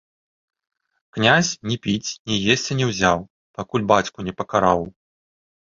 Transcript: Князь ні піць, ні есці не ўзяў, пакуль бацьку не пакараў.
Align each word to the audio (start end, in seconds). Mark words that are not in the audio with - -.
Князь 1.17 1.51
ні 1.71 1.77
піць, 1.83 2.11
ні 2.31 2.39
есці 2.53 2.79
не 2.81 2.85
ўзяў, 2.93 3.19
пакуль 3.61 3.87
бацьку 3.93 4.19
не 4.31 4.37
пакараў. 4.41 4.81